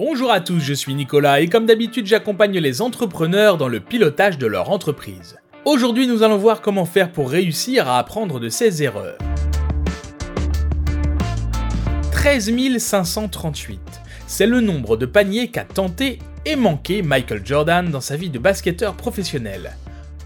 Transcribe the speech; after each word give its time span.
Bonjour 0.00 0.30
à 0.30 0.38
tous, 0.38 0.60
je 0.60 0.74
suis 0.74 0.94
Nicolas 0.94 1.40
et 1.40 1.48
comme 1.48 1.66
d'habitude 1.66 2.06
j'accompagne 2.06 2.56
les 2.60 2.82
entrepreneurs 2.82 3.56
dans 3.56 3.66
le 3.66 3.80
pilotage 3.80 4.38
de 4.38 4.46
leur 4.46 4.70
entreprise. 4.70 5.38
Aujourd'hui 5.64 6.06
nous 6.06 6.22
allons 6.22 6.36
voir 6.36 6.60
comment 6.60 6.84
faire 6.84 7.10
pour 7.10 7.28
réussir 7.28 7.88
à 7.88 7.98
apprendre 7.98 8.38
de 8.38 8.48
ses 8.48 8.84
erreurs. 8.84 9.18
13 12.12 12.78
538, 12.78 13.80
c'est 14.28 14.46
le 14.46 14.60
nombre 14.60 14.96
de 14.96 15.04
paniers 15.04 15.48
qu'a 15.48 15.64
tenté 15.64 16.20
et 16.46 16.54
manqué 16.54 17.02
Michael 17.02 17.44
Jordan 17.44 17.90
dans 17.90 18.00
sa 18.00 18.14
vie 18.14 18.30
de 18.30 18.38
basketteur 18.38 18.94
professionnel. 18.94 19.72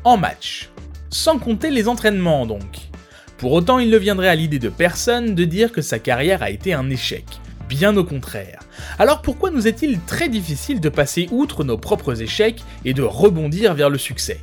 En 0.05 0.19
match. 0.19 0.69
Sans 1.09 1.39
compter 1.39 1.71
les 1.71 1.89
entraînements 1.89 2.45
donc. 2.45 2.91
Pour 3.39 3.53
autant, 3.53 3.79
il 3.79 3.89
ne 3.89 3.97
viendrait 3.97 4.29
à 4.29 4.35
l'idée 4.35 4.59
de 4.59 4.69
personne 4.69 5.35
de 5.35 5.45
dire 5.47 5.73
que 5.73 5.81
sa 5.81 5.99
carrière 5.99 6.43
a 6.43 6.51
été 6.51 6.75
un 6.75 6.91
échec. 6.91 7.25
Bien 7.71 7.97
au 7.97 8.05
contraire. 8.05 8.62
Alors 8.99 9.23
pourquoi 9.23 9.51
nous 9.51 9.67
est-il 9.67 10.01
très 10.01 10.29
difficile 10.29 10.81
de 10.81 10.89
passer 10.89 11.29
outre 11.31 11.65
nos 11.65 11.79
propres 11.79 12.23
échecs 12.23 12.63
et 12.85 12.95
de 12.95 13.03
rebondir 13.03 13.75
vers 13.75 13.91
le 13.91 13.99
succès? 13.99 14.41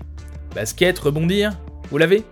Basket, 0.55 0.97
rebondir 0.97 1.51
Vous 1.91 1.97
l'avez? 1.97 2.23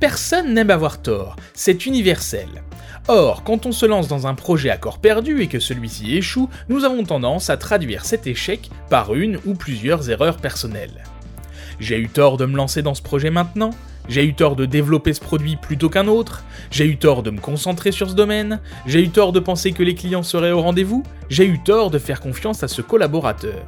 Personne 0.00 0.52
n'aime 0.52 0.70
avoir 0.70 1.00
tort, 1.00 1.36
c'est 1.54 1.86
universel. 1.86 2.48
Or, 3.08 3.44
quand 3.44 3.66
on 3.66 3.72
se 3.72 3.86
lance 3.86 4.08
dans 4.08 4.26
un 4.26 4.34
projet 4.34 4.68
à 4.68 4.76
corps 4.76 4.98
perdu 4.98 5.40
et 5.40 5.46
que 5.46 5.60
celui-ci 5.60 6.16
échoue, 6.16 6.50
nous 6.68 6.84
avons 6.84 7.04
tendance 7.04 7.50
à 7.50 7.56
traduire 7.56 8.04
cet 8.04 8.26
échec 8.26 8.68
par 8.90 9.14
une 9.14 9.38
ou 9.46 9.54
plusieurs 9.54 10.10
erreurs 10.10 10.38
personnelles. 10.38 11.04
J'ai 11.78 11.98
eu 11.98 12.08
tort 12.08 12.36
de 12.36 12.46
me 12.46 12.56
lancer 12.56 12.82
dans 12.82 12.94
ce 12.94 13.02
projet 13.02 13.30
maintenant 13.30 13.70
j'ai 14.08 14.24
eu 14.24 14.34
tort 14.34 14.56
de 14.56 14.66
développer 14.66 15.12
ce 15.12 15.20
produit 15.20 15.56
plutôt 15.56 15.88
qu'un 15.88 16.06
autre, 16.06 16.44
j'ai 16.70 16.86
eu 16.86 16.96
tort 16.96 17.22
de 17.22 17.30
me 17.30 17.40
concentrer 17.40 17.92
sur 17.92 18.08
ce 18.08 18.14
domaine, 18.14 18.60
j'ai 18.86 19.02
eu 19.02 19.08
tort 19.08 19.32
de 19.32 19.40
penser 19.40 19.72
que 19.72 19.82
les 19.82 19.94
clients 19.94 20.22
seraient 20.22 20.52
au 20.52 20.62
rendez-vous, 20.62 21.02
j'ai 21.28 21.46
eu 21.46 21.58
tort 21.62 21.90
de 21.90 21.98
faire 21.98 22.20
confiance 22.20 22.62
à 22.62 22.68
ce 22.68 22.82
collaborateur. 22.82 23.66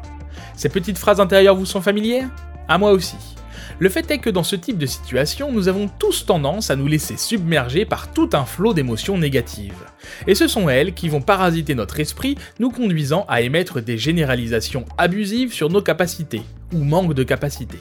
Ces 0.56 0.68
petites 0.68 0.98
phrases 0.98 1.20
intérieures 1.20 1.56
vous 1.56 1.66
sont 1.66 1.80
familières? 1.80 2.28
À 2.68 2.78
moi 2.78 2.92
aussi. 2.92 3.16
Le 3.80 3.88
fait 3.88 4.10
est 4.10 4.18
que 4.18 4.30
dans 4.30 4.43
ce 4.43 4.56
type 4.56 4.78
de 4.78 4.87
situation, 4.87 5.52
nous 5.52 5.68
avons 5.68 5.88
tous 5.98 6.26
tendance 6.26 6.70
à 6.70 6.76
nous 6.76 6.87
laisser 6.87 7.16
submerger 7.16 7.84
par 7.84 8.12
tout 8.12 8.30
un 8.32 8.45
flot 8.45 8.74
d'émotions 8.74 9.18
négatives. 9.18 9.84
Et 10.26 10.34
ce 10.34 10.48
sont 10.48 10.68
elles 10.68 10.95
qui 10.95 11.09
vont 11.09 11.20
parasiter 11.20 11.74
notre 11.74 12.00
esprit, 12.00 12.37
nous 12.59 12.70
conduisant 12.70 13.24
à 13.28 13.40
émettre 13.40 13.80
des 13.80 13.98
généralisations 13.98 14.84
abusives 14.98 15.52
sur 15.52 15.70
nos 15.70 15.82
capacités, 15.82 16.43
ou 16.72 16.82
manque 16.82 17.15
de 17.15 17.22
capacités. 17.22 17.80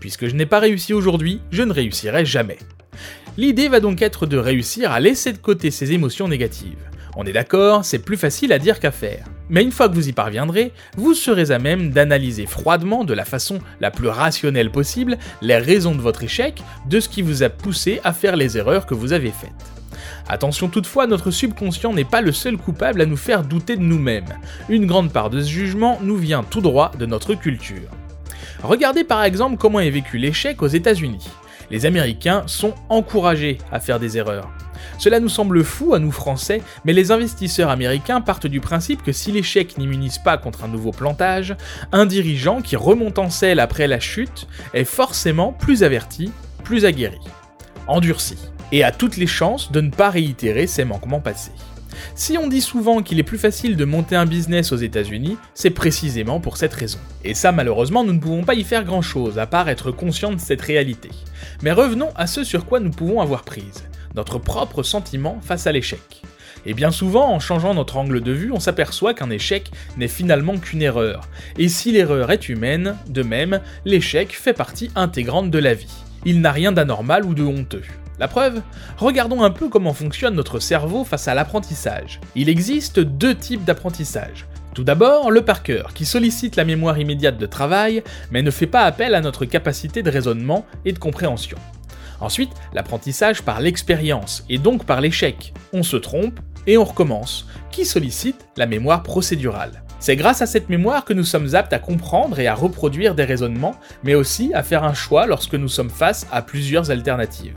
Puisque 0.00 0.26
je 0.26 0.34
n'ai 0.34 0.46
pas 0.46 0.60
réussi 0.60 0.92
aujourd'hui, 0.92 1.40
je 1.50 1.62
ne 1.62 1.72
réussirai 1.72 2.24
jamais. 2.24 2.58
L'idée 3.36 3.68
va 3.68 3.80
donc 3.80 4.00
être 4.02 4.26
de 4.26 4.36
réussir 4.36 4.92
à 4.92 5.00
laisser 5.00 5.32
de 5.32 5.38
côté 5.38 5.70
ces 5.70 5.92
émotions 5.92 6.28
négatives. 6.28 6.78
On 7.16 7.24
est 7.24 7.32
d'accord, 7.32 7.84
c'est 7.84 8.00
plus 8.00 8.16
facile 8.16 8.52
à 8.52 8.58
dire 8.58 8.80
qu'à 8.80 8.90
faire. 8.90 9.24
Mais 9.48 9.62
une 9.62 9.72
fois 9.72 9.88
que 9.88 9.94
vous 9.94 10.08
y 10.08 10.12
parviendrez, 10.12 10.72
vous 10.96 11.14
serez 11.14 11.52
à 11.52 11.58
même 11.58 11.90
d'analyser 11.90 12.46
froidement, 12.46 13.04
de 13.04 13.14
la 13.14 13.24
façon 13.24 13.58
la 13.80 13.90
plus 13.90 14.08
rationnelle 14.08 14.70
possible, 14.70 15.18
les 15.42 15.58
raisons 15.58 15.94
de 15.94 16.00
votre 16.00 16.24
échec, 16.24 16.62
de 16.88 16.98
ce 16.98 17.08
qui 17.08 17.22
vous 17.22 17.42
a 17.42 17.50
poussé 17.50 18.00
à 18.02 18.12
faire 18.12 18.36
les 18.36 18.58
erreurs 18.58 18.86
que 18.86 18.94
vous 18.94 19.12
avez 19.12 19.30
faites. 19.30 19.50
Attention 20.28 20.68
toutefois, 20.68 21.06
notre 21.06 21.30
subconscient 21.30 21.92
n'est 21.92 22.04
pas 22.04 22.20
le 22.20 22.32
seul 22.32 22.56
coupable 22.56 23.02
à 23.02 23.06
nous 23.06 23.16
faire 23.16 23.44
douter 23.44 23.76
de 23.76 23.82
nous-mêmes. 23.82 24.38
Une 24.68 24.86
grande 24.86 25.12
part 25.12 25.30
de 25.30 25.40
ce 25.40 25.50
jugement 25.50 25.98
nous 26.02 26.16
vient 26.16 26.42
tout 26.42 26.62
droit 26.62 26.90
de 26.98 27.06
notre 27.06 27.34
culture. 27.34 27.90
Regardez 28.62 29.04
par 29.04 29.24
exemple 29.24 29.56
comment 29.56 29.80
est 29.80 29.90
vécu 29.90 30.18
l'échec 30.18 30.62
aux 30.62 30.68
États-Unis. 30.68 31.28
Les 31.70 31.86
Américains 31.86 32.42
sont 32.46 32.74
encouragés 32.88 33.58
à 33.72 33.80
faire 33.80 33.98
des 33.98 34.18
erreurs. 34.18 34.50
Cela 34.98 35.20
nous 35.20 35.28
semble 35.28 35.64
fou 35.64 35.94
à 35.94 35.98
nous 35.98 36.12
Français, 36.12 36.62
mais 36.84 36.92
les 36.92 37.10
investisseurs 37.10 37.70
américains 37.70 38.20
partent 38.20 38.46
du 38.46 38.60
principe 38.60 39.02
que 39.02 39.12
si 39.12 39.32
l'échec 39.32 39.78
n'immunise 39.78 40.18
pas 40.18 40.36
contre 40.36 40.64
un 40.64 40.68
nouveau 40.68 40.92
plantage, 40.92 41.56
un 41.92 42.06
dirigeant 42.06 42.60
qui 42.60 42.76
remonte 42.76 43.18
en 43.18 43.30
selle 43.30 43.60
après 43.60 43.86
la 43.86 44.00
chute 44.00 44.46
est 44.72 44.84
forcément 44.84 45.52
plus 45.52 45.82
averti, 45.82 46.32
plus 46.62 46.84
aguerri, 46.84 47.20
endurci, 47.86 48.36
et 48.72 48.84
a 48.84 48.92
toutes 48.92 49.16
les 49.16 49.26
chances 49.26 49.72
de 49.72 49.80
ne 49.80 49.90
pas 49.90 50.10
réitérer 50.10 50.66
ses 50.66 50.84
manquements 50.84 51.20
passés. 51.20 51.52
Si 52.14 52.38
on 52.38 52.48
dit 52.48 52.60
souvent 52.60 53.02
qu'il 53.02 53.18
est 53.18 53.24
plus 53.24 53.38
facile 53.38 53.76
de 53.76 53.84
monter 53.84 54.16
un 54.16 54.26
business 54.26 54.72
aux 54.72 54.76
États-Unis, 54.76 55.36
c'est 55.54 55.70
précisément 55.70 56.40
pour 56.40 56.56
cette 56.56 56.74
raison. 56.74 56.98
Et 57.24 57.34
ça, 57.34 57.52
malheureusement, 57.52 58.04
nous 58.04 58.12
ne 58.12 58.20
pouvons 58.20 58.44
pas 58.44 58.54
y 58.54 58.64
faire 58.64 58.84
grand 58.84 59.02
chose, 59.02 59.38
à 59.38 59.46
part 59.46 59.68
être 59.68 59.90
conscients 59.90 60.32
de 60.32 60.40
cette 60.40 60.62
réalité. 60.62 61.10
Mais 61.62 61.72
revenons 61.72 62.10
à 62.16 62.26
ce 62.26 62.44
sur 62.44 62.66
quoi 62.66 62.80
nous 62.80 62.90
pouvons 62.90 63.20
avoir 63.20 63.44
prise 63.44 63.84
notre 64.14 64.38
propre 64.38 64.82
sentiment 64.82 65.40
face 65.42 65.66
à 65.66 65.72
l'échec. 65.72 66.22
Et 66.66 66.72
bien 66.72 66.90
souvent, 66.90 67.30
en 67.30 67.40
changeant 67.40 67.74
notre 67.74 67.96
angle 67.96 68.20
de 68.22 68.32
vue, 68.32 68.52
on 68.52 68.60
s'aperçoit 68.60 69.12
qu'un 69.12 69.30
échec 69.30 69.70
n'est 69.96 70.08
finalement 70.08 70.56
qu'une 70.56 70.82
erreur. 70.82 71.28
Et 71.58 71.68
si 71.68 71.92
l'erreur 71.92 72.30
est 72.30 72.48
humaine, 72.48 72.96
de 73.08 73.22
même, 73.22 73.60
l'échec 73.84 74.32
fait 74.32 74.54
partie 74.54 74.90
intégrante 74.94 75.50
de 75.50 75.58
la 75.58 75.74
vie. 75.74 75.92
Il 76.24 76.40
n'a 76.40 76.52
rien 76.52 76.72
d'anormal 76.72 77.24
ou 77.24 77.34
de 77.34 77.42
honteux. 77.42 77.82
La 78.18 78.28
preuve 78.28 78.62
Regardons 78.96 79.42
un 79.42 79.50
peu 79.50 79.68
comment 79.68 79.92
fonctionne 79.92 80.34
notre 80.34 80.60
cerveau 80.60 81.04
face 81.04 81.28
à 81.28 81.34
l'apprentissage. 81.34 82.20
Il 82.34 82.48
existe 82.48 83.00
deux 83.00 83.34
types 83.34 83.64
d'apprentissage. 83.64 84.46
Tout 84.74 84.84
d'abord, 84.84 85.30
le 85.30 85.42
par 85.42 85.62
cœur, 85.62 85.94
qui 85.94 86.04
sollicite 86.04 86.56
la 86.56 86.64
mémoire 86.64 86.98
immédiate 86.98 87.38
de 87.38 87.46
travail, 87.46 88.02
mais 88.30 88.42
ne 88.42 88.50
fait 88.50 88.66
pas 88.66 88.82
appel 88.82 89.14
à 89.14 89.20
notre 89.20 89.44
capacité 89.44 90.02
de 90.02 90.10
raisonnement 90.10 90.64
et 90.84 90.92
de 90.92 90.98
compréhension. 90.98 91.58
Ensuite, 92.20 92.50
l'apprentissage 92.72 93.42
par 93.42 93.60
l'expérience, 93.60 94.44
et 94.48 94.58
donc 94.58 94.84
par 94.84 95.00
l'échec. 95.00 95.54
On 95.72 95.82
se 95.82 95.96
trompe, 95.96 96.40
et 96.66 96.78
on 96.78 96.84
recommence, 96.84 97.46
qui 97.70 97.84
sollicite 97.84 98.46
la 98.56 98.66
mémoire 98.66 99.02
procédurale. 99.02 99.82
C'est 100.00 100.16
grâce 100.16 100.42
à 100.42 100.46
cette 100.46 100.68
mémoire 100.68 101.04
que 101.04 101.12
nous 101.12 101.24
sommes 101.24 101.54
aptes 101.54 101.72
à 101.72 101.78
comprendre 101.78 102.38
et 102.38 102.46
à 102.46 102.54
reproduire 102.54 103.14
des 103.14 103.24
raisonnements, 103.24 103.76
mais 104.02 104.14
aussi 104.14 104.52
à 104.54 104.62
faire 104.62 104.84
un 104.84 104.94
choix 104.94 105.26
lorsque 105.26 105.54
nous 105.54 105.68
sommes 105.68 105.90
face 105.90 106.26
à 106.30 106.42
plusieurs 106.42 106.90
alternatives. 106.90 107.54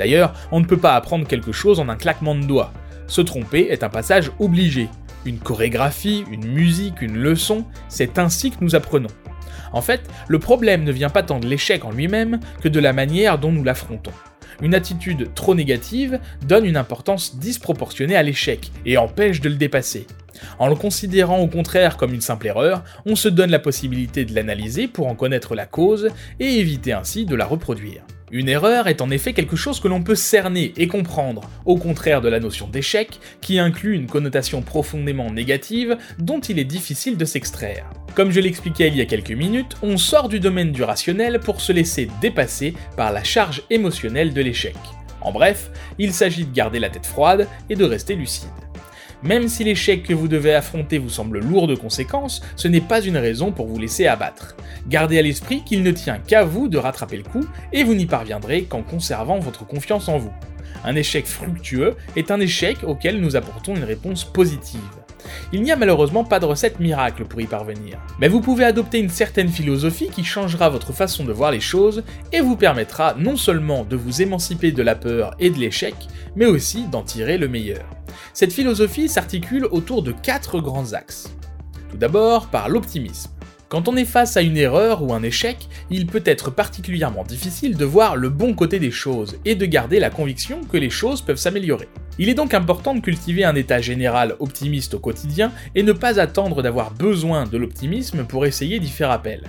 D'ailleurs, 0.00 0.32
on 0.50 0.60
ne 0.60 0.64
peut 0.64 0.78
pas 0.78 0.94
apprendre 0.94 1.26
quelque 1.26 1.52
chose 1.52 1.78
en 1.78 1.90
un 1.90 1.96
claquement 1.96 2.34
de 2.34 2.46
doigts. 2.46 2.72
Se 3.06 3.20
tromper 3.20 3.66
est 3.68 3.84
un 3.84 3.90
passage 3.90 4.32
obligé. 4.38 4.88
Une 5.26 5.38
chorégraphie, 5.38 6.24
une 6.30 6.50
musique, 6.50 7.02
une 7.02 7.18
leçon, 7.18 7.66
c'est 7.90 8.18
ainsi 8.18 8.50
que 8.50 8.64
nous 8.64 8.74
apprenons. 8.74 9.10
En 9.74 9.82
fait, 9.82 10.00
le 10.26 10.38
problème 10.38 10.84
ne 10.84 10.90
vient 10.90 11.10
pas 11.10 11.22
tant 11.22 11.38
de 11.38 11.46
l'échec 11.46 11.84
en 11.84 11.90
lui-même 11.90 12.40
que 12.62 12.68
de 12.70 12.80
la 12.80 12.94
manière 12.94 13.38
dont 13.38 13.52
nous 13.52 13.62
l'affrontons. 13.62 14.14
Une 14.62 14.74
attitude 14.74 15.34
trop 15.34 15.54
négative 15.54 16.18
donne 16.46 16.64
une 16.64 16.78
importance 16.78 17.36
disproportionnée 17.36 18.16
à 18.16 18.22
l'échec 18.22 18.72
et 18.86 18.96
empêche 18.96 19.42
de 19.42 19.50
le 19.50 19.56
dépasser. 19.56 20.06
En 20.58 20.68
le 20.68 20.76
considérant 20.76 21.40
au 21.40 21.46
contraire 21.46 21.98
comme 21.98 22.14
une 22.14 22.22
simple 22.22 22.46
erreur, 22.46 22.84
on 23.04 23.16
se 23.16 23.28
donne 23.28 23.50
la 23.50 23.58
possibilité 23.58 24.24
de 24.24 24.34
l'analyser 24.34 24.88
pour 24.88 25.08
en 25.08 25.14
connaître 25.14 25.54
la 25.54 25.66
cause 25.66 26.08
et 26.38 26.58
éviter 26.58 26.94
ainsi 26.94 27.26
de 27.26 27.36
la 27.36 27.44
reproduire. 27.44 28.00
Une 28.32 28.48
erreur 28.48 28.86
est 28.86 29.00
en 29.00 29.10
effet 29.10 29.32
quelque 29.32 29.56
chose 29.56 29.80
que 29.80 29.88
l'on 29.88 30.02
peut 30.02 30.14
cerner 30.14 30.72
et 30.76 30.86
comprendre, 30.86 31.50
au 31.64 31.76
contraire 31.76 32.20
de 32.20 32.28
la 32.28 32.38
notion 32.38 32.68
d'échec, 32.68 33.18
qui 33.40 33.58
inclut 33.58 33.96
une 33.96 34.06
connotation 34.06 34.62
profondément 34.62 35.32
négative 35.32 35.98
dont 36.20 36.38
il 36.38 36.60
est 36.60 36.64
difficile 36.64 37.16
de 37.16 37.24
s'extraire. 37.24 37.90
Comme 38.14 38.30
je 38.30 38.38
l'expliquais 38.38 38.86
il 38.86 38.96
y 38.96 39.00
a 39.00 39.06
quelques 39.06 39.32
minutes, 39.32 39.76
on 39.82 39.96
sort 39.96 40.28
du 40.28 40.38
domaine 40.38 40.70
du 40.70 40.84
rationnel 40.84 41.40
pour 41.40 41.60
se 41.60 41.72
laisser 41.72 42.08
dépasser 42.20 42.74
par 42.96 43.12
la 43.12 43.24
charge 43.24 43.62
émotionnelle 43.68 44.32
de 44.32 44.42
l'échec. 44.42 44.76
En 45.20 45.32
bref, 45.32 45.70
il 45.98 46.12
s'agit 46.12 46.44
de 46.44 46.54
garder 46.54 46.78
la 46.78 46.88
tête 46.88 47.06
froide 47.06 47.48
et 47.68 47.74
de 47.74 47.84
rester 47.84 48.14
lucide. 48.14 48.48
Même 49.22 49.48
si 49.48 49.64
l'échec 49.64 50.02
que 50.02 50.14
vous 50.14 50.28
devez 50.28 50.54
affronter 50.54 50.98
vous 50.98 51.10
semble 51.10 51.40
lourd 51.40 51.66
de 51.66 51.74
conséquences, 51.74 52.40
ce 52.56 52.68
n'est 52.68 52.80
pas 52.80 53.02
une 53.02 53.18
raison 53.18 53.52
pour 53.52 53.66
vous 53.66 53.78
laisser 53.78 54.06
abattre. 54.06 54.56
Gardez 54.88 55.18
à 55.18 55.22
l'esprit 55.22 55.62
qu'il 55.62 55.82
ne 55.82 55.90
tient 55.90 56.18
qu'à 56.18 56.44
vous 56.44 56.68
de 56.68 56.78
rattraper 56.78 57.18
le 57.18 57.24
coup, 57.24 57.46
et 57.72 57.84
vous 57.84 57.94
n'y 57.94 58.06
parviendrez 58.06 58.64
qu'en 58.64 58.82
conservant 58.82 59.38
votre 59.38 59.66
confiance 59.66 60.08
en 60.08 60.18
vous. 60.18 60.32
Un 60.84 60.96
échec 60.96 61.26
fructueux 61.26 61.96
est 62.16 62.30
un 62.30 62.40
échec 62.40 62.78
auquel 62.84 63.20
nous 63.20 63.36
apportons 63.36 63.76
une 63.76 63.84
réponse 63.84 64.24
positive. 64.24 64.80
Il 65.52 65.62
n'y 65.62 65.72
a 65.72 65.76
malheureusement 65.76 66.24
pas 66.24 66.40
de 66.40 66.46
recette 66.46 66.80
miracle 66.80 67.24
pour 67.26 67.40
y 67.42 67.46
parvenir, 67.46 67.98
mais 68.18 68.28
vous 68.28 68.40
pouvez 68.40 68.64
adopter 68.64 68.98
une 68.98 69.10
certaine 69.10 69.48
philosophie 69.48 70.08
qui 70.08 70.24
changera 70.24 70.70
votre 70.70 70.92
façon 70.92 71.24
de 71.24 71.32
voir 71.32 71.50
les 71.50 71.60
choses 71.60 72.02
et 72.32 72.40
vous 72.40 72.56
permettra 72.56 73.14
non 73.18 73.36
seulement 73.36 73.84
de 73.84 73.96
vous 73.96 74.22
émanciper 74.22 74.72
de 74.72 74.82
la 74.82 74.94
peur 74.94 75.34
et 75.38 75.50
de 75.50 75.58
l'échec, 75.58 75.94
mais 76.36 76.46
aussi 76.46 76.86
d'en 76.86 77.02
tirer 77.02 77.36
le 77.36 77.48
meilleur. 77.48 77.84
Cette 78.32 78.52
philosophie 78.52 79.08
s'articule 79.08 79.66
autour 79.70 80.02
de 80.02 80.12
quatre 80.12 80.60
grands 80.60 80.92
axes. 80.92 81.34
Tout 81.90 81.96
d'abord 81.96 82.48
par 82.48 82.68
l'optimisme. 82.68 83.30
Quand 83.70 83.86
on 83.86 83.96
est 83.96 84.04
face 84.04 84.36
à 84.36 84.42
une 84.42 84.56
erreur 84.56 85.00
ou 85.00 85.14
un 85.14 85.22
échec, 85.22 85.68
il 85.90 86.08
peut 86.08 86.24
être 86.24 86.50
particulièrement 86.50 87.22
difficile 87.22 87.76
de 87.76 87.84
voir 87.84 88.16
le 88.16 88.28
bon 88.28 88.52
côté 88.52 88.80
des 88.80 88.90
choses 88.90 89.36
et 89.44 89.54
de 89.54 89.64
garder 89.64 90.00
la 90.00 90.10
conviction 90.10 90.62
que 90.64 90.76
les 90.76 90.90
choses 90.90 91.22
peuvent 91.22 91.36
s'améliorer. 91.36 91.88
Il 92.18 92.28
est 92.28 92.34
donc 92.34 92.52
important 92.52 92.96
de 92.96 93.00
cultiver 93.00 93.44
un 93.44 93.54
état 93.54 93.80
général 93.80 94.34
optimiste 94.40 94.94
au 94.94 94.98
quotidien 94.98 95.52
et 95.76 95.84
ne 95.84 95.92
pas 95.92 96.18
attendre 96.18 96.62
d'avoir 96.62 96.90
besoin 96.90 97.46
de 97.46 97.58
l'optimisme 97.58 98.24
pour 98.24 98.44
essayer 98.44 98.80
d'y 98.80 98.90
faire 98.90 99.12
appel. 99.12 99.44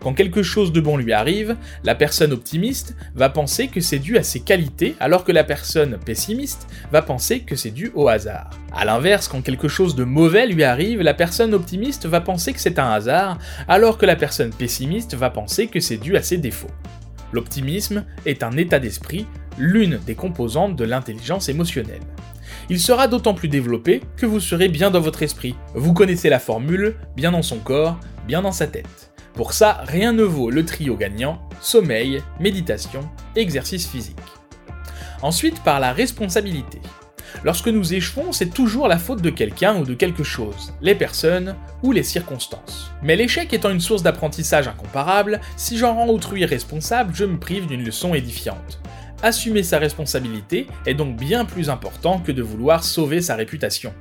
Quand 0.00 0.14
quelque 0.14 0.42
chose 0.42 0.72
de 0.72 0.80
bon 0.80 0.96
lui 0.96 1.12
arrive, 1.12 1.56
la 1.84 1.94
personne 1.94 2.32
optimiste 2.32 2.94
va 3.14 3.28
penser 3.28 3.68
que 3.68 3.80
c'est 3.80 3.98
dû 3.98 4.18
à 4.18 4.22
ses 4.22 4.40
qualités, 4.40 4.94
alors 5.00 5.24
que 5.24 5.32
la 5.32 5.44
personne 5.44 5.98
pessimiste 6.04 6.66
va 6.92 7.02
penser 7.02 7.40
que 7.40 7.56
c'est 7.56 7.70
dû 7.70 7.90
au 7.94 8.08
hasard. 8.08 8.50
A 8.74 8.84
l'inverse, 8.84 9.28
quand 9.28 9.42
quelque 9.42 9.68
chose 9.68 9.94
de 9.94 10.04
mauvais 10.04 10.46
lui 10.46 10.64
arrive, 10.64 11.02
la 11.02 11.14
personne 11.14 11.54
optimiste 11.54 12.06
va 12.06 12.20
penser 12.20 12.52
que 12.52 12.60
c'est 12.60 12.78
un 12.78 12.90
hasard, 12.92 13.38
alors 13.68 13.98
que 13.98 14.06
la 14.06 14.16
personne 14.16 14.52
pessimiste 14.52 15.14
va 15.14 15.30
penser 15.30 15.66
que 15.66 15.80
c'est 15.80 15.96
dû 15.96 16.16
à 16.16 16.22
ses 16.22 16.36
défauts. 16.36 16.70
L'optimisme 17.32 18.04
est 18.24 18.42
un 18.42 18.56
état 18.56 18.78
d'esprit, 18.78 19.26
l'une 19.58 19.98
des 20.06 20.14
composantes 20.14 20.76
de 20.76 20.84
l'intelligence 20.84 21.48
émotionnelle. 21.48 22.02
Il 22.68 22.80
sera 22.80 23.08
d'autant 23.08 23.34
plus 23.34 23.48
développé 23.48 24.02
que 24.16 24.26
vous 24.26 24.40
serez 24.40 24.68
bien 24.68 24.90
dans 24.90 25.00
votre 25.00 25.22
esprit. 25.22 25.54
Vous 25.74 25.92
connaissez 25.92 26.28
la 26.28 26.38
formule, 26.38 26.96
bien 27.16 27.32
dans 27.32 27.42
son 27.42 27.58
corps, 27.58 27.98
bien 28.26 28.42
dans 28.42 28.52
sa 28.52 28.66
tête. 28.66 29.05
Pour 29.36 29.52
ça, 29.52 29.82
rien 29.86 30.14
ne 30.14 30.22
vaut 30.22 30.48
le 30.48 30.64
trio 30.64 30.96
gagnant, 30.96 31.42
sommeil, 31.60 32.22
méditation, 32.40 33.06
exercice 33.36 33.86
physique. 33.86 34.16
Ensuite, 35.20 35.62
par 35.62 35.78
la 35.78 35.92
responsabilité. 35.92 36.80
Lorsque 37.44 37.68
nous 37.68 37.92
échouons, 37.92 38.32
c'est 38.32 38.48
toujours 38.48 38.88
la 38.88 38.96
faute 38.96 39.20
de 39.20 39.28
quelqu'un 39.28 39.76
ou 39.76 39.84
de 39.84 39.92
quelque 39.92 40.24
chose, 40.24 40.72
les 40.80 40.94
personnes 40.94 41.54
ou 41.82 41.92
les 41.92 42.02
circonstances. 42.02 42.90
Mais 43.02 43.14
l'échec 43.14 43.52
étant 43.52 43.68
une 43.68 43.80
source 43.80 44.02
d'apprentissage 44.02 44.68
incomparable, 44.68 45.42
si 45.58 45.76
j'en 45.76 45.94
rends 45.94 46.08
autrui 46.08 46.46
responsable, 46.46 47.14
je 47.14 47.26
me 47.26 47.38
prive 47.38 47.66
d'une 47.66 47.84
leçon 47.84 48.14
édifiante. 48.14 48.80
Assumer 49.22 49.62
sa 49.62 49.78
responsabilité 49.78 50.66
est 50.86 50.94
donc 50.94 51.16
bien 51.16 51.44
plus 51.44 51.68
important 51.68 52.20
que 52.20 52.32
de 52.32 52.42
vouloir 52.42 52.84
sauver 52.84 53.20
sa 53.20 53.34
réputation. 53.34 53.92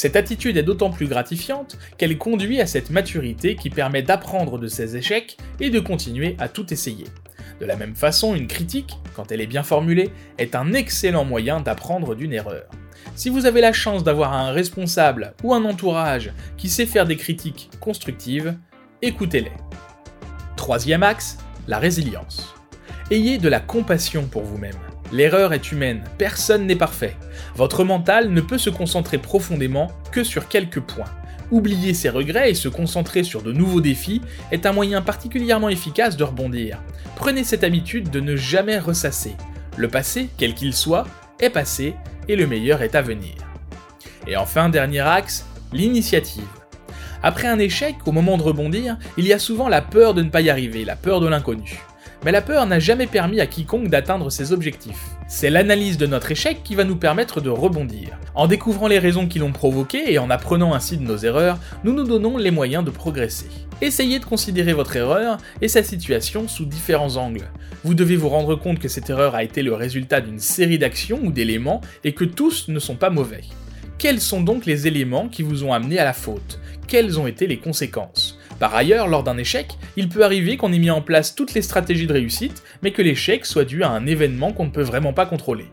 Cette 0.00 0.16
attitude 0.16 0.56
est 0.56 0.62
d'autant 0.62 0.88
plus 0.88 1.08
gratifiante 1.08 1.76
qu'elle 1.98 2.16
conduit 2.16 2.58
à 2.58 2.66
cette 2.66 2.88
maturité 2.88 3.54
qui 3.54 3.68
permet 3.68 4.00
d'apprendre 4.00 4.58
de 4.58 4.66
ses 4.66 4.96
échecs 4.96 5.36
et 5.60 5.68
de 5.68 5.78
continuer 5.78 6.36
à 6.38 6.48
tout 6.48 6.72
essayer. 6.72 7.04
De 7.60 7.66
la 7.66 7.76
même 7.76 7.94
façon, 7.94 8.34
une 8.34 8.46
critique, 8.46 8.96
quand 9.14 9.30
elle 9.30 9.42
est 9.42 9.46
bien 9.46 9.62
formulée, 9.62 10.08
est 10.38 10.54
un 10.54 10.72
excellent 10.72 11.26
moyen 11.26 11.60
d'apprendre 11.60 12.14
d'une 12.14 12.32
erreur. 12.32 12.64
Si 13.14 13.28
vous 13.28 13.44
avez 13.44 13.60
la 13.60 13.74
chance 13.74 14.02
d'avoir 14.02 14.32
un 14.32 14.52
responsable 14.52 15.34
ou 15.42 15.52
un 15.52 15.66
entourage 15.66 16.32
qui 16.56 16.70
sait 16.70 16.86
faire 16.86 17.04
des 17.04 17.18
critiques 17.18 17.68
constructives, 17.78 18.56
écoutez-les. 19.02 19.52
Troisième 20.56 21.02
axe, 21.02 21.36
la 21.68 21.78
résilience. 21.78 22.54
Ayez 23.10 23.36
de 23.36 23.50
la 23.50 23.60
compassion 23.60 24.24
pour 24.28 24.44
vous-même. 24.44 24.89
L'erreur 25.12 25.52
est 25.52 25.72
humaine, 25.72 26.02
personne 26.18 26.66
n'est 26.66 26.76
parfait. 26.76 27.16
Votre 27.56 27.82
mental 27.84 28.30
ne 28.30 28.40
peut 28.40 28.58
se 28.58 28.70
concentrer 28.70 29.18
profondément 29.18 29.90
que 30.12 30.22
sur 30.22 30.46
quelques 30.46 30.80
points. 30.80 31.10
Oublier 31.50 31.94
ses 31.94 32.10
regrets 32.10 32.50
et 32.50 32.54
se 32.54 32.68
concentrer 32.68 33.24
sur 33.24 33.42
de 33.42 33.52
nouveaux 33.52 33.80
défis 33.80 34.22
est 34.52 34.66
un 34.66 34.72
moyen 34.72 35.02
particulièrement 35.02 35.68
efficace 35.68 36.16
de 36.16 36.22
rebondir. 36.22 36.78
Prenez 37.16 37.42
cette 37.42 37.64
habitude 37.64 38.10
de 38.10 38.20
ne 38.20 38.36
jamais 38.36 38.78
ressasser. 38.78 39.34
Le 39.76 39.88
passé, 39.88 40.28
quel 40.38 40.54
qu'il 40.54 40.74
soit, 40.74 41.08
est 41.40 41.50
passé 41.50 41.96
et 42.28 42.36
le 42.36 42.46
meilleur 42.46 42.82
est 42.82 42.94
à 42.94 43.02
venir. 43.02 43.34
Et 44.28 44.36
enfin, 44.36 44.68
dernier 44.68 45.00
axe, 45.00 45.44
l'initiative. 45.72 46.46
Après 47.22 47.48
un 47.48 47.58
échec, 47.58 47.96
au 48.06 48.12
moment 48.12 48.38
de 48.38 48.42
rebondir, 48.42 48.96
il 49.18 49.26
y 49.26 49.32
a 49.32 49.40
souvent 49.40 49.68
la 49.68 49.82
peur 49.82 50.14
de 50.14 50.22
ne 50.22 50.30
pas 50.30 50.40
y 50.40 50.50
arriver, 50.50 50.84
la 50.84 50.96
peur 50.96 51.20
de 51.20 51.26
l'inconnu 51.26 51.80
mais 52.24 52.32
la 52.32 52.42
peur 52.42 52.66
n'a 52.66 52.78
jamais 52.78 53.06
permis 53.06 53.40
à 53.40 53.46
quiconque 53.46 53.88
d'atteindre 53.88 54.30
ses 54.30 54.52
objectifs. 54.52 55.04
C'est 55.28 55.50
l'analyse 55.50 55.96
de 55.96 56.06
notre 56.06 56.32
échec 56.32 56.62
qui 56.62 56.74
va 56.74 56.84
nous 56.84 56.96
permettre 56.96 57.40
de 57.40 57.50
rebondir. 57.50 58.18
En 58.34 58.46
découvrant 58.46 58.88
les 58.88 58.98
raisons 58.98 59.26
qui 59.28 59.38
l'ont 59.38 59.52
provoqué 59.52 60.12
et 60.12 60.18
en 60.18 60.30
apprenant 60.30 60.74
ainsi 60.74 60.96
de 60.96 61.02
nos 61.02 61.16
erreurs, 61.16 61.58
nous 61.84 61.92
nous 61.92 62.04
donnons 62.04 62.36
les 62.36 62.50
moyens 62.50 62.84
de 62.84 62.90
progresser. 62.90 63.48
Essayez 63.80 64.18
de 64.18 64.24
considérer 64.24 64.72
votre 64.72 64.96
erreur 64.96 65.38
et 65.62 65.68
sa 65.68 65.82
situation 65.82 66.48
sous 66.48 66.66
différents 66.66 67.16
angles. 67.16 67.48
Vous 67.84 67.94
devez 67.94 68.16
vous 68.16 68.28
rendre 68.28 68.56
compte 68.56 68.78
que 68.78 68.88
cette 68.88 69.08
erreur 69.08 69.34
a 69.34 69.44
été 69.44 69.62
le 69.62 69.74
résultat 69.74 70.20
d'une 70.20 70.38
série 70.38 70.78
d'actions 70.78 71.20
ou 71.22 71.32
d'éléments 71.32 71.80
et 72.04 72.12
que 72.12 72.24
tous 72.24 72.68
ne 72.68 72.78
sont 72.78 72.96
pas 72.96 73.10
mauvais. 73.10 73.44
Quels 73.98 74.20
sont 74.20 74.40
donc 74.40 74.66
les 74.66 74.86
éléments 74.86 75.28
qui 75.28 75.42
vous 75.42 75.62
ont 75.62 75.72
amené 75.72 75.98
à 75.98 76.04
la 76.04 76.12
faute? 76.12 76.58
Quelles 76.88 77.20
ont 77.20 77.26
été 77.26 77.46
les 77.46 77.58
conséquences? 77.58 78.39
Par 78.60 78.74
ailleurs, 78.74 79.08
lors 79.08 79.22
d'un 79.22 79.38
échec, 79.38 79.78
il 79.96 80.10
peut 80.10 80.22
arriver 80.22 80.58
qu'on 80.58 80.72
ait 80.74 80.78
mis 80.78 80.90
en 80.90 81.00
place 81.00 81.34
toutes 81.34 81.54
les 81.54 81.62
stratégies 81.62 82.06
de 82.06 82.12
réussite, 82.12 82.62
mais 82.82 82.92
que 82.92 83.00
l'échec 83.00 83.46
soit 83.46 83.64
dû 83.64 83.82
à 83.82 83.88
un 83.88 84.06
événement 84.06 84.52
qu'on 84.52 84.66
ne 84.66 84.70
peut 84.70 84.82
vraiment 84.82 85.14
pas 85.14 85.24
contrôler. 85.24 85.64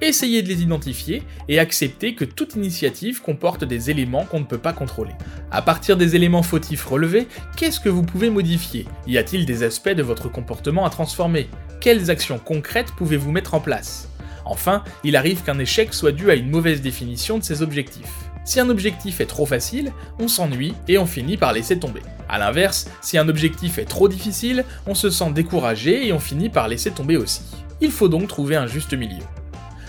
Essayez 0.00 0.40
de 0.40 0.48
les 0.48 0.62
identifier 0.62 1.24
et 1.48 1.58
acceptez 1.58 2.14
que 2.14 2.24
toute 2.24 2.54
initiative 2.54 3.20
comporte 3.20 3.64
des 3.64 3.90
éléments 3.90 4.24
qu'on 4.24 4.38
ne 4.38 4.44
peut 4.44 4.58
pas 4.58 4.72
contrôler. 4.72 5.12
À 5.50 5.60
partir 5.60 5.96
des 5.96 6.14
éléments 6.14 6.44
fautifs 6.44 6.86
relevés, 6.86 7.26
qu'est-ce 7.56 7.80
que 7.80 7.88
vous 7.88 8.04
pouvez 8.04 8.30
modifier? 8.30 8.86
Y 9.08 9.18
a-t-il 9.18 9.44
des 9.44 9.64
aspects 9.64 9.90
de 9.90 10.04
votre 10.04 10.30
comportement 10.30 10.86
à 10.86 10.90
transformer? 10.90 11.48
Quelles 11.80 12.12
actions 12.12 12.38
concrètes 12.38 12.92
pouvez-vous 12.96 13.32
mettre 13.32 13.54
en 13.54 13.60
place? 13.60 14.08
Enfin, 14.44 14.84
il 15.02 15.16
arrive 15.16 15.42
qu'un 15.42 15.58
échec 15.58 15.92
soit 15.92 16.12
dû 16.12 16.30
à 16.30 16.34
une 16.34 16.48
mauvaise 16.48 16.80
définition 16.80 17.38
de 17.38 17.44
ses 17.44 17.60
objectifs. 17.60 18.29
Si 18.50 18.58
un 18.58 18.68
objectif 18.68 19.20
est 19.20 19.26
trop 19.26 19.46
facile, 19.46 19.92
on 20.18 20.26
s'ennuie 20.26 20.74
et 20.88 20.98
on 20.98 21.06
finit 21.06 21.36
par 21.36 21.52
laisser 21.52 21.78
tomber. 21.78 22.02
A 22.28 22.36
l'inverse, 22.36 22.90
si 23.00 23.16
un 23.16 23.28
objectif 23.28 23.78
est 23.78 23.84
trop 23.84 24.08
difficile, 24.08 24.64
on 24.88 24.94
se 24.96 25.08
sent 25.08 25.30
découragé 25.30 26.08
et 26.08 26.12
on 26.12 26.18
finit 26.18 26.48
par 26.48 26.66
laisser 26.66 26.90
tomber 26.90 27.16
aussi. 27.16 27.42
Il 27.80 27.92
faut 27.92 28.08
donc 28.08 28.26
trouver 28.26 28.56
un 28.56 28.66
juste 28.66 28.92
milieu. 28.92 29.22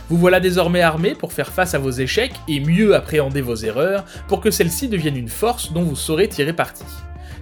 Vous 0.10 0.18
voilà 0.18 0.40
désormais 0.40 0.82
armé 0.82 1.16
pour 1.16 1.34
faire 1.34 1.52
face 1.52 1.74
à 1.74 1.80
vos 1.80 1.90
échecs 1.90 2.36
et 2.48 2.60
mieux 2.60 2.94
appréhender 2.94 3.42
vos 3.42 3.56
erreurs 3.56 4.06
pour 4.28 4.42
que 4.42 4.52
celles-ci 4.52 4.90
deviennent 4.90 5.18
une 5.18 5.28
force 5.28 5.74
dont 5.74 5.82
vous 5.82 5.96
saurez 5.96 6.30
tirer 6.30 6.54
parti. 6.54 6.86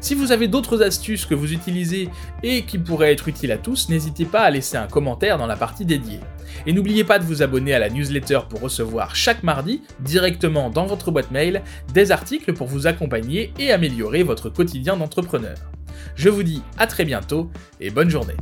Si 0.02 0.16
vous 0.16 0.32
avez 0.32 0.48
d'autres 0.48 0.82
astuces 0.82 1.26
que 1.26 1.36
vous 1.36 1.52
utilisez 1.54 2.10
et 2.42 2.64
qui 2.64 2.78
pourraient 2.78 3.12
être 3.12 3.28
utiles 3.28 3.52
à 3.52 3.58
tous, 3.58 3.90
n'hésitez 3.90 4.26
pas 4.26 4.42
à 4.42 4.50
laisser 4.50 4.78
un 4.78 4.88
commentaire 4.88 5.38
dans 5.38 5.48
la 5.48 5.58
partie 5.58 5.86
dédiée. 5.86 6.20
Et 6.66 6.74
n'oubliez 6.74 7.04
pas 7.04 7.20
de 7.20 7.26
vous 7.26 7.44
abonner 7.44 7.74
à 7.74 7.80
la 7.80 7.90
newsletter 7.90 8.40
pour 8.50 8.62
recevoir 8.62 9.16
chaque 9.16 9.44
mardi, 9.44 9.82
directement 10.00 10.70
dans 10.70 10.86
votre 10.86 11.12
boîte 11.12 11.32
mail, 11.32 11.62
des 11.94 12.12
articles 12.12 12.54
pour 12.54 12.68
vous 12.68 12.88
accompagner 12.88 13.54
et 13.60 13.72
améliorer 13.72 14.24
votre 14.24 14.50
quotidien 14.50 14.96
d'entrepreneur. 14.96 15.58
Je 16.16 16.30
vous 16.30 16.44
dis 16.44 16.62
à 16.78 16.88
très 16.88 17.06
bientôt 17.06 17.50
et 17.80 17.90
bonne 17.90 18.10
journée. 18.10 18.36